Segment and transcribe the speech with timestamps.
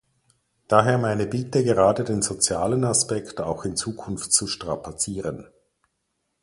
[0.67, 5.47] Daher meine Bitte, gerade den sozialen Aspekt auch in Zukunft zu strapazieren.